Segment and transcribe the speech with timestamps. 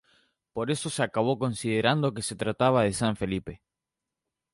[0.53, 3.61] Por eso se acabó considerando que se trata de san Felipe.